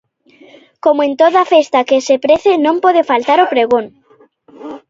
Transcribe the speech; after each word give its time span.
Como 0.83 0.99
en 1.07 1.13
toda 1.21 1.49
festa 1.53 1.87
que 1.89 1.97
se 2.07 2.15
prece, 2.25 2.51
non 2.65 2.75
pode 2.83 3.07
faltar 3.11 3.37
o 3.45 3.49
pregón. 3.53 3.85